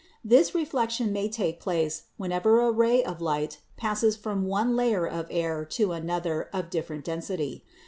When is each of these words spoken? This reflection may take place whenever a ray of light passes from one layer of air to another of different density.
This 0.25 0.55
reflection 0.55 1.13
may 1.13 1.29
take 1.29 1.59
place 1.59 2.05
whenever 2.17 2.59
a 2.59 2.71
ray 2.71 3.03
of 3.03 3.21
light 3.21 3.59
passes 3.77 4.15
from 4.15 4.47
one 4.47 4.75
layer 4.75 5.05
of 5.07 5.27
air 5.29 5.63
to 5.77 5.91
another 5.91 6.49
of 6.51 6.71
different 6.71 7.05
density. 7.05 7.63